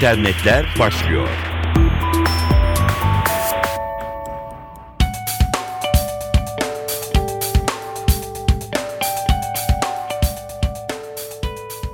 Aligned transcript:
internetler 0.00 0.66
başlıyor. 0.78 1.28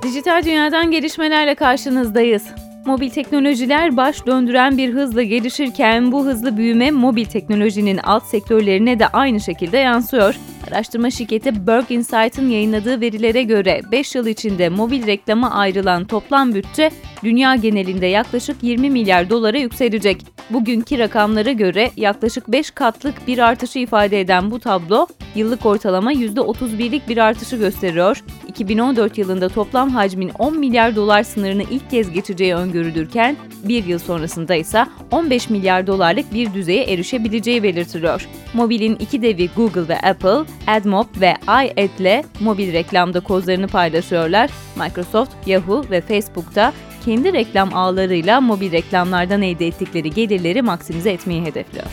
Dijital 0.02 0.44
dünyadan 0.44 0.90
gelişmelerle 0.90 1.54
karşınızdayız. 1.54 2.44
Mobil 2.84 3.10
teknolojiler 3.10 3.96
baş 3.96 4.26
döndüren 4.26 4.78
bir 4.78 4.92
hızla 4.92 5.22
gelişirken 5.22 6.12
bu 6.12 6.26
hızlı 6.26 6.56
büyüme 6.56 6.90
mobil 6.90 7.24
teknolojinin 7.24 7.98
alt 7.98 8.24
sektörlerine 8.24 8.98
de 8.98 9.08
aynı 9.08 9.40
şekilde 9.40 9.78
yansıyor. 9.78 10.34
Araştırma 10.72 11.10
şirketi 11.10 11.66
Berg 11.66 11.90
Insight'ın 11.90 12.50
yayınladığı 12.50 13.00
verilere 13.00 13.42
göre 13.42 13.80
5 13.92 14.14
yıl 14.14 14.26
içinde 14.26 14.68
mobil 14.68 15.06
reklama 15.06 15.50
ayrılan 15.50 16.04
toplam 16.04 16.54
bütçe 16.54 16.90
dünya 17.24 17.54
genelinde 17.54 18.06
yaklaşık 18.06 18.56
20 18.62 18.90
milyar 18.90 19.30
dolara 19.30 19.58
yükselecek. 19.58 20.35
Bugünkü 20.50 20.98
rakamlara 20.98 21.52
göre 21.52 21.90
yaklaşık 21.96 22.48
5 22.48 22.70
katlık 22.70 23.26
bir 23.26 23.38
artışı 23.38 23.78
ifade 23.78 24.20
eden 24.20 24.50
bu 24.50 24.60
tablo 24.60 25.06
yıllık 25.34 25.66
ortalama 25.66 26.12
%31'lik 26.12 27.08
bir 27.08 27.16
artışı 27.18 27.56
gösteriyor. 27.56 28.24
2014 28.48 29.18
yılında 29.18 29.48
toplam 29.48 29.90
hacmin 29.90 30.28
10 30.38 30.58
milyar 30.58 30.96
dolar 30.96 31.22
sınırını 31.22 31.62
ilk 31.62 31.90
kez 31.90 32.10
geçeceği 32.10 32.54
öngörülürken 32.54 33.36
bir 33.64 33.84
yıl 33.84 33.98
sonrasında 33.98 34.54
ise 34.54 34.86
15 35.10 35.50
milyar 35.50 35.86
dolarlık 35.86 36.34
bir 36.34 36.54
düzeye 36.54 36.84
erişebileceği 36.84 37.62
belirtiliyor. 37.62 38.28
Mobilin 38.54 38.96
iki 38.96 39.22
devi 39.22 39.50
Google 39.56 39.88
ve 39.88 40.00
Apple, 40.00 40.52
AdMob 40.66 41.20
ve 41.20 41.34
iAd 41.48 42.00
ile 42.00 42.24
mobil 42.40 42.72
reklamda 42.72 43.20
kozlarını 43.20 43.68
paylaşıyorlar. 43.68 44.50
Microsoft, 44.76 45.32
Yahoo 45.46 45.84
ve 45.90 46.00
Facebook'ta 46.00 46.72
kendi 47.06 47.32
reklam 47.32 47.74
ağlarıyla 47.74 48.40
mobil 48.40 48.72
reklamlardan 48.72 49.42
elde 49.42 49.66
ettikleri 49.66 50.10
gelirleri 50.10 50.62
maksimize 50.62 51.10
etmeyi 51.10 51.42
hedefliyor. 51.42 51.86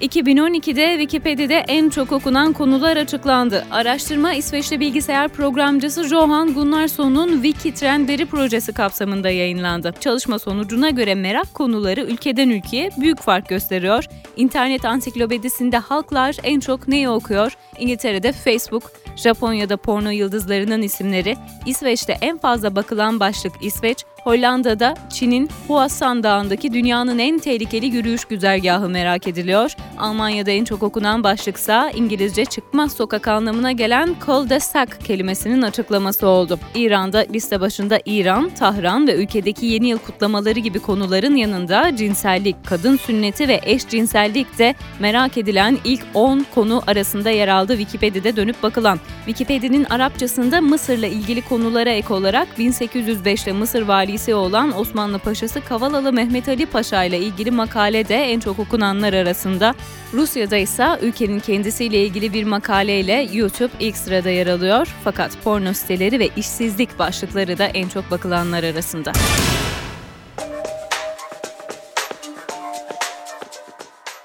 2012'de 0.00 0.96
Wikipedia'da 0.98 1.54
en 1.54 1.88
çok 1.88 2.12
okunan 2.12 2.52
konular 2.52 2.96
açıklandı. 2.96 3.66
Araştırma 3.70 4.34
İsveçli 4.34 4.80
bilgisayar 4.80 5.28
programcısı 5.28 6.04
Johan 6.08 6.54
Gunnarsson'un 6.54 7.42
Wiki 7.42 7.74
Trendleri 7.74 8.26
projesi 8.26 8.72
kapsamında 8.72 9.30
yayınlandı. 9.30 9.94
Çalışma 10.00 10.38
sonucuna 10.38 10.90
göre 10.90 11.14
merak 11.14 11.54
konuları 11.54 12.00
ülkeden 12.00 12.48
ülkeye 12.48 12.90
büyük 13.00 13.20
fark 13.20 13.48
gösteriyor. 13.48 14.04
İnternet 14.36 14.84
ansiklopedisinde 14.84 15.78
halklar 15.78 16.36
en 16.42 16.60
çok 16.60 16.88
neyi 16.88 17.08
okuyor? 17.08 17.52
İngiltere'de 17.78 18.32
Facebook, 18.32 18.82
Japonya'da 19.18 19.76
porno 19.76 20.10
yıldızlarının 20.10 20.82
isimleri, 20.82 21.36
İsveç'te 21.66 22.18
en 22.20 22.38
fazla 22.38 22.76
bakılan 22.76 23.20
başlık 23.20 23.52
İsveç, 23.60 24.04
Hollanda'da 24.24 24.94
Çin'in 25.10 25.48
Huasan 25.68 26.22
Dağı'ndaki 26.22 26.72
dünyanın 26.72 27.18
en 27.18 27.38
tehlikeli 27.38 27.86
yürüyüş 27.86 28.24
güzergahı 28.24 28.88
merak 28.88 29.26
ediliyor. 29.26 29.72
Almanya'da 29.98 30.50
en 30.50 30.64
çok 30.64 30.82
okunan 30.82 31.24
başlıksa 31.24 31.90
İngilizce 31.90 32.44
çıkmaz 32.44 32.92
sokak 32.92 33.28
anlamına 33.28 33.72
gelen 33.72 34.16
cul 34.26 34.48
de 34.48 34.60
sac 34.60 34.90
kelimesinin 35.04 35.62
açıklaması 35.62 36.26
oldu. 36.26 36.58
İran'da 36.74 37.18
liste 37.18 37.60
başında 37.60 38.00
İran, 38.04 38.50
Tahran 38.50 39.06
ve 39.06 39.14
ülkedeki 39.14 39.66
yeni 39.66 39.88
yıl 39.88 39.98
kutlamaları 39.98 40.58
gibi 40.58 40.78
konuların 40.78 41.36
yanında 41.36 41.96
cinsellik, 41.96 42.56
kadın 42.66 42.96
sünneti 42.96 43.48
ve 43.48 43.60
eşcinsellik 43.62 44.58
de 44.58 44.74
merak 45.00 45.38
edilen 45.38 45.78
ilk 45.84 46.02
10 46.14 46.46
konu 46.54 46.82
arasında 46.86 47.30
yer 47.30 47.48
aldı 47.48 47.76
Wikipedia'da 47.76 48.36
dönüp 48.36 48.62
bakılan. 48.62 49.00
Wikipedia'nın 49.26 49.84
Arapçasında 49.84 50.60
Mısır'la 50.60 51.06
ilgili 51.06 51.42
konulara 51.42 51.90
ek 51.90 52.14
olarak 52.14 52.48
1805'te 52.58 53.52
Mısır 53.52 53.82
valisi 53.82 54.07
olan 54.34 54.78
Osmanlı 54.78 55.18
Paşası 55.18 55.60
Kavalalı 55.60 56.12
Mehmet 56.12 56.48
Ali 56.48 56.66
Paşa 56.66 57.04
ile 57.04 57.18
ilgili 57.18 57.50
makale 57.50 58.08
de 58.08 58.16
en 58.16 58.40
çok 58.40 58.58
okunanlar 58.58 59.12
arasında. 59.12 59.74
Rusya'da 60.14 60.56
ise 60.56 60.88
ülkenin 61.02 61.40
kendisiyle 61.40 62.04
ilgili 62.04 62.32
bir 62.32 62.44
makaleyle 62.44 63.28
YouTube 63.32 63.72
ilk 63.80 63.96
sırada 63.96 64.30
yer 64.30 64.46
alıyor. 64.46 64.88
Fakat 65.04 65.30
porno 65.44 65.72
siteleri 65.72 66.18
ve 66.18 66.28
işsizlik 66.36 66.98
başlıkları 66.98 67.58
da 67.58 67.64
en 67.64 67.88
çok 67.88 68.10
bakılanlar 68.10 68.64
arasında. 68.64 69.12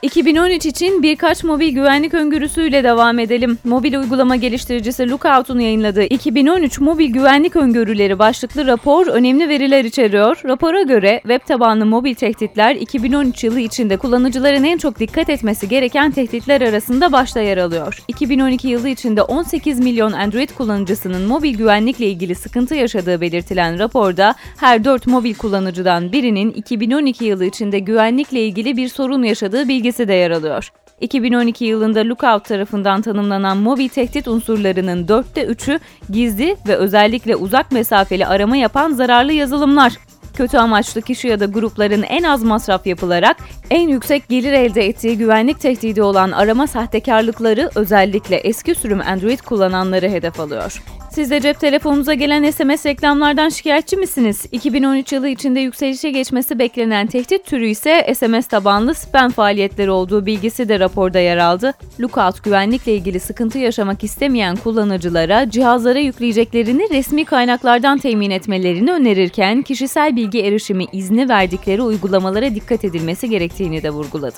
2013 0.03 0.66
için 0.66 1.03
birkaç 1.03 1.44
mobil 1.44 1.69
güvenlik 1.69 2.14
öngörüsüyle 2.14 2.84
devam 2.84 3.19
edelim. 3.19 3.58
Mobil 3.64 3.94
uygulama 3.94 4.36
geliştiricisi 4.36 5.09
Lookout'un 5.09 5.59
yayınladığı 5.59 6.03
2013 6.03 6.80
Mobil 6.80 7.14
Güvenlik 7.14 7.56
Öngörüleri 7.56 8.19
başlıklı 8.19 8.68
rapor 8.68 9.08
önemli 9.08 9.50
veriler 9.50 9.86
içeriyor. 9.86 10.41
Rapora 10.46 10.81
göre 10.81 11.19
web 11.22 11.47
tabanlı 11.47 11.86
mobil 11.86 12.16
tehditler 12.16 12.75
2013 12.75 13.44
yılı 13.44 13.59
içinde 13.59 13.97
kullanıcıların 13.97 14.64
en 14.64 14.78
çok 14.78 15.00
dikkat 15.00 15.30
etmesi 15.30 15.69
gereken 15.69 16.12
tehditler 16.12 16.62
arasında 16.62 17.12
başta 17.12 17.41
yer 17.41 17.58
alıyor. 17.58 18.00
2012 18.08 18.68
yılı 18.68 18.90
içinde 18.90 19.22
18 19.22 19.80
milyon 19.80 20.12
Android 20.12 20.50
kullanıcısının 20.50 21.28
mobil 21.28 21.58
güvenlikle 21.58 22.06
ilgili 22.06 22.35
sıkıntı 22.35 22.75
yaşadığı 22.75 23.22
belirtilen 23.22 23.80
raporda 23.80 24.35
her 24.58 24.84
4 24.84 25.08
mobil 25.08 25.35
kullanıcıdan 25.35 26.12
birinin 26.12 26.52
2012 26.52 27.25
yılı 27.25 27.46
içinde 27.46 27.80
güvenlikle 27.80 28.46
ilgili 28.46 28.78
bir 28.78 28.88
sorun 28.88 29.24
yaşadığı 29.24 29.68
bilgisi 29.68 29.92
listesi 29.93 30.07
de 30.07 30.13
yer 30.13 30.31
alıyor. 30.31 30.71
2012 31.01 31.65
yılında 31.65 31.99
Lookout 31.99 32.45
tarafından 32.45 33.01
tanımlanan 33.01 33.57
mobil 33.57 33.89
tehdit 33.89 34.27
unsurlarının 34.27 35.07
dörtte 35.07 35.45
üçü 35.45 35.79
gizli 36.09 36.57
ve 36.67 36.75
özellikle 36.75 37.35
uzak 37.35 37.71
mesafeli 37.71 38.25
arama 38.27 38.57
yapan 38.57 38.91
zararlı 38.93 39.33
yazılımlar. 39.33 39.93
Kötü 40.33 40.57
amaçlı 40.57 41.01
kişi 41.01 41.27
ya 41.27 41.39
da 41.39 41.45
grupların 41.45 42.03
en 42.03 42.23
az 42.23 42.43
masraf 42.43 42.87
yapılarak 42.87 43.37
en 43.69 43.87
yüksek 43.87 44.29
gelir 44.29 44.53
elde 44.53 44.87
ettiği 44.87 45.17
güvenlik 45.17 45.59
tehdidi 45.59 46.01
olan 46.01 46.31
arama 46.31 46.67
sahtekarlıkları 46.67 47.69
özellikle 47.75 48.35
eski 48.35 48.75
sürüm 48.75 49.01
Android 49.01 49.39
kullananları 49.39 50.09
hedef 50.09 50.39
alıyor. 50.39 50.83
Siz 51.13 51.31
de 51.31 51.40
cep 51.40 51.59
telefonunuza 51.59 52.13
gelen 52.13 52.51
SMS 52.51 52.85
reklamlardan 52.85 53.50
şikayetçi 53.50 53.97
misiniz? 53.97 54.46
2013 54.51 55.13
yılı 55.13 55.29
içinde 55.29 55.59
yükselişe 55.59 56.12
geçmesi 56.12 56.59
beklenen 56.59 57.07
tehdit 57.07 57.46
türü 57.46 57.68
ise 57.68 58.13
SMS 58.16 58.47
tabanlı 58.47 58.94
spam 58.96 59.31
faaliyetleri 59.31 59.91
olduğu 59.91 60.25
bilgisi 60.25 60.69
de 60.69 60.79
raporda 60.79 61.19
yer 61.19 61.38
aldı. 61.38 61.73
Lookout 62.02 62.44
güvenlikle 62.44 62.94
ilgili 62.96 63.19
sıkıntı 63.19 63.57
yaşamak 63.57 64.03
istemeyen 64.03 64.56
kullanıcılara 64.56 65.50
cihazlara 65.50 66.00
yükleyeceklerini 66.00 66.90
resmi 66.90 67.25
kaynaklardan 67.25 67.97
temin 67.97 68.31
etmelerini 68.31 68.91
önerirken 68.91 69.62
kişisel 69.62 70.16
bilgi 70.16 70.40
erişimi 70.40 70.85
izni 70.91 71.29
verdikleri 71.29 71.81
uygulamalara 71.81 72.56
dikkat 72.56 72.85
edilmesi 72.85 73.29
gerektiğini 73.29 73.84
de 73.84 73.90
vurguladı. 73.90 74.38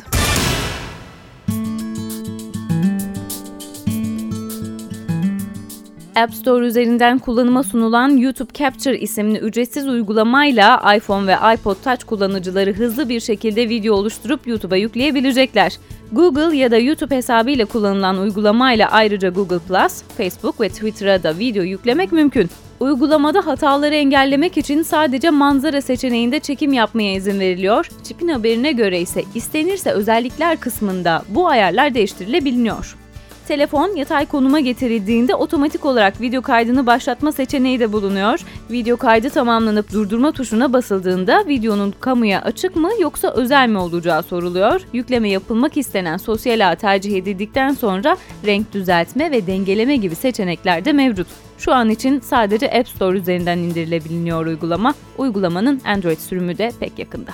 App 6.15 6.33
Store 6.33 6.65
üzerinden 6.65 7.19
kullanıma 7.19 7.63
sunulan 7.63 8.17
YouTube 8.17 8.53
Capture 8.53 8.99
isimli 8.99 9.37
ücretsiz 9.37 9.87
uygulamayla 9.87 10.95
iPhone 10.97 11.27
ve 11.27 11.53
iPod 11.55 11.75
Touch 11.83 12.03
kullanıcıları 12.03 12.73
hızlı 12.73 13.09
bir 13.09 13.19
şekilde 13.19 13.69
video 13.69 13.95
oluşturup 13.95 14.47
YouTube'a 14.47 14.77
yükleyebilecekler. 14.77 15.77
Google 16.11 16.57
ya 16.57 16.71
da 16.71 16.77
YouTube 16.77 17.15
hesabıyla 17.15 17.65
kullanılan 17.65 18.17
uygulamayla 18.17 18.91
ayrıca 18.91 19.29
Google 19.29 19.59
Plus, 19.59 20.01
Facebook 20.17 20.61
ve 20.61 20.69
Twitter'a 20.69 21.23
da 21.23 21.37
video 21.37 21.63
yüklemek 21.63 22.11
mümkün. 22.11 22.49
Uygulamada 22.79 23.45
hataları 23.45 23.95
engellemek 23.95 24.57
için 24.57 24.81
sadece 24.81 25.29
manzara 25.29 25.81
seçeneğinde 25.81 26.39
çekim 26.39 26.73
yapmaya 26.73 27.13
izin 27.13 27.39
veriliyor. 27.39 27.89
Çipin 28.03 28.27
haberine 28.27 28.71
göre 28.71 29.01
ise 29.01 29.23
istenirse 29.35 29.91
özellikler 29.91 30.59
kısmında 30.59 31.23
bu 31.29 31.47
ayarlar 31.47 31.93
değiştirilebiliyor. 31.93 33.04
Telefon 33.47 33.95
yatay 33.95 34.25
konuma 34.25 34.59
getirildiğinde 34.59 35.35
otomatik 35.35 35.85
olarak 35.85 36.21
video 36.21 36.41
kaydını 36.41 36.85
başlatma 36.85 37.31
seçeneği 37.31 37.79
de 37.79 37.93
bulunuyor. 37.93 38.39
Video 38.71 38.97
kaydı 38.97 39.29
tamamlanıp 39.29 39.93
durdurma 39.93 40.31
tuşuna 40.31 40.73
basıldığında 40.73 41.47
videonun 41.47 41.93
kamuya 41.99 42.41
açık 42.41 42.75
mı 42.75 42.89
yoksa 43.01 43.31
özel 43.31 43.69
mi 43.69 43.77
olacağı 43.77 44.23
soruluyor. 44.23 44.81
Yükleme 44.93 45.29
yapılmak 45.29 45.77
istenen 45.77 46.17
sosyal 46.17 46.71
ağ 46.71 46.75
tercih 46.75 47.17
edildikten 47.17 47.73
sonra 47.73 48.17
renk 48.45 48.73
düzeltme 48.73 49.31
ve 49.31 49.47
dengeleme 49.47 49.95
gibi 49.95 50.15
seçenekler 50.15 50.85
de 50.85 50.93
mevcut. 50.93 51.27
Şu 51.57 51.73
an 51.73 51.89
için 51.89 52.19
sadece 52.19 52.71
App 52.71 52.87
Store 52.87 53.17
üzerinden 53.17 53.57
indirilebiliyor 53.57 54.45
uygulama. 54.45 54.93
Uygulamanın 55.17 55.81
Android 55.85 56.19
sürümü 56.19 56.57
de 56.57 56.71
pek 56.79 56.99
yakında. 56.99 57.31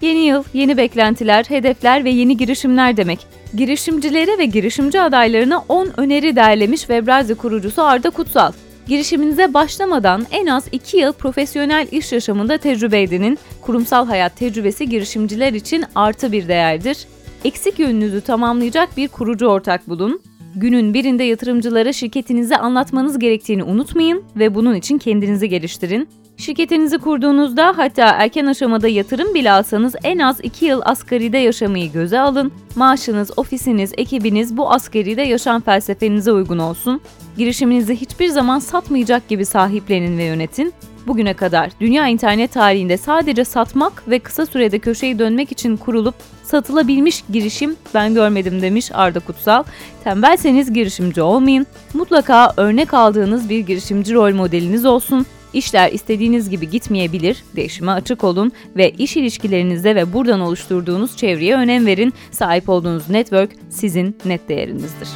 Yeni 0.00 0.18
yıl, 0.18 0.44
yeni 0.54 0.76
beklentiler, 0.76 1.44
hedefler 1.48 2.04
ve 2.04 2.10
yeni 2.10 2.36
girişimler 2.36 2.96
demek. 2.96 3.26
Girişimcilere 3.56 4.38
ve 4.38 4.44
girişimci 4.44 5.00
adaylarına 5.00 5.64
10 5.68 5.88
öneri 5.96 6.36
derlemiş 6.36 6.80
Webrazi 6.80 7.34
kurucusu 7.34 7.82
Arda 7.82 8.10
Kutsal. 8.10 8.52
Girişiminize 8.88 9.54
başlamadan 9.54 10.26
en 10.30 10.46
az 10.46 10.68
2 10.72 10.96
yıl 10.96 11.12
profesyonel 11.12 11.88
iş 11.92 12.12
yaşamında 12.12 12.58
tecrübe 12.58 13.02
edinin. 13.02 13.38
Kurumsal 13.62 14.06
hayat 14.06 14.36
tecrübesi 14.36 14.88
girişimciler 14.88 15.52
için 15.52 15.84
artı 15.94 16.32
bir 16.32 16.48
değerdir. 16.48 16.98
Eksik 17.44 17.78
yönünüzü 17.78 18.20
tamamlayacak 18.20 18.96
bir 18.96 19.08
kurucu 19.08 19.46
ortak 19.46 19.88
bulun. 19.88 20.20
Günün 20.56 20.94
birinde 20.94 21.24
yatırımcılara 21.24 21.92
şirketinizi 21.92 22.56
anlatmanız 22.56 23.18
gerektiğini 23.18 23.64
unutmayın 23.64 24.24
ve 24.36 24.54
bunun 24.54 24.74
için 24.74 24.98
kendinizi 24.98 25.48
geliştirin. 25.48 26.08
Şirketinizi 26.36 26.98
kurduğunuzda 26.98 27.74
hatta 27.76 28.06
erken 28.06 28.46
aşamada 28.46 28.88
yatırım 28.88 29.34
bile 29.34 29.52
alsanız 29.52 29.94
en 30.04 30.18
az 30.18 30.40
2 30.42 30.66
yıl 30.66 30.80
asgaride 30.84 31.38
yaşamayı 31.38 31.92
göze 31.92 32.20
alın. 32.20 32.52
Maaşınız, 32.74 33.30
ofisiniz, 33.36 33.92
ekibiniz 33.96 34.56
bu 34.56 34.72
asgaride 34.72 35.22
yaşam 35.22 35.60
felsefenize 35.60 36.32
uygun 36.32 36.58
olsun. 36.58 37.00
Girişiminizi 37.36 37.96
hiçbir 37.96 38.28
zaman 38.28 38.58
satmayacak 38.58 39.28
gibi 39.28 39.44
sahiplenin 39.44 40.18
ve 40.18 40.24
yönetin. 40.24 40.72
Bugüne 41.06 41.34
kadar 41.34 41.70
dünya 41.80 42.08
internet 42.08 42.52
tarihinde 42.52 42.96
sadece 42.96 43.44
satmak 43.44 44.08
ve 44.08 44.18
kısa 44.18 44.46
sürede 44.46 44.78
köşeyi 44.78 45.18
dönmek 45.18 45.52
için 45.52 45.76
kurulup 45.76 46.14
satılabilmiş 46.42 47.24
girişim 47.32 47.76
ben 47.94 48.14
görmedim 48.14 48.62
demiş 48.62 48.90
Arda 48.94 49.20
Kutsal. 49.20 49.64
Tembelseniz 50.04 50.72
girişimci 50.72 51.22
olmayın. 51.22 51.66
Mutlaka 51.94 52.52
örnek 52.56 52.94
aldığınız 52.94 53.48
bir 53.48 53.58
girişimci 53.58 54.14
rol 54.14 54.34
modeliniz 54.34 54.84
olsun. 54.84 55.26
İşler 55.56 55.92
istediğiniz 55.92 56.50
gibi 56.50 56.70
gitmeyebilir, 56.70 57.44
değişime 57.56 57.92
açık 57.92 58.24
olun 58.24 58.52
ve 58.76 58.90
iş 58.90 59.16
ilişkilerinize 59.16 59.94
ve 59.94 60.12
buradan 60.12 60.40
oluşturduğunuz 60.40 61.16
çevreye 61.16 61.56
önem 61.56 61.86
verin. 61.86 62.12
Sahip 62.30 62.68
olduğunuz 62.68 63.10
network 63.10 63.50
sizin 63.70 64.18
net 64.24 64.48
değerinizdir. 64.48 65.08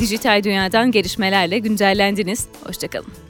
Dijital 0.00 0.44
dünyadan 0.44 0.90
gelişmelerle 0.90 1.58
güncellendiniz. 1.58 2.48
Hoşçakalın. 2.66 3.29